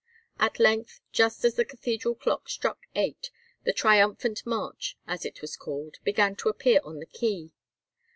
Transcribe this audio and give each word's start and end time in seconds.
At 0.39 0.59
length, 0.59 0.99
just 1.11 1.45
as 1.45 1.53
the 1.53 1.63
cathedral 1.63 2.15
clock 2.15 2.49
struck 2.49 2.79
eight, 2.95 3.29
the 3.65 3.71
"triumphant" 3.71 4.43
march, 4.47 4.97
as 5.05 5.25
it 5.25 5.41
was 5.43 5.55
called, 5.55 5.97
began 6.03 6.35
to 6.37 6.49
appear 6.49 6.79
upon 6.79 6.97
the 6.97 7.05
quay. 7.05 7.51